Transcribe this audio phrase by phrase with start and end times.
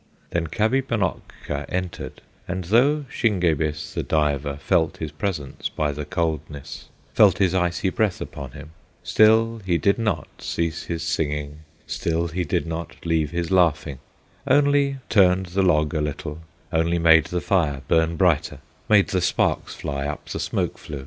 [0.31, 7.37] Then Kabibonokka entered, And though Shingebis, the diver, Felt his presence by the coldness, Felt
[7.37, 8.71] his icy breath upon him,
[9.03, 13.99] Still he did not cease his singing, Still he did not leave his laughing,
[14.47, 16.39] Only turned the log a little,
[16.73, 18.57] Only made the fire burn brighter,
[18.89, 20.99] Made the sparks fly up the smoke flue.